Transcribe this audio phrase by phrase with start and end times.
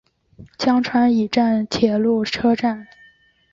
[0.57, 2.87] 江川崎站的铁路车站。